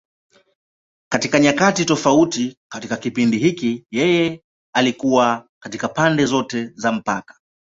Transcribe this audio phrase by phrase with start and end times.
[1.11, 4.43] Katika nyakati tofauti katika kipindi hiki, yeye
[4.79, 7.39] ilikuwa iko katika pande zote za mpaka.